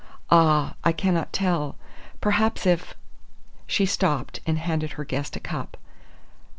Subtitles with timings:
[0.31, 1.75] "Ah, I cannot tell!
[2.21, 2.95] Perhaps if"
[3.67, 5.77] She stopped, and handed her guest a cup.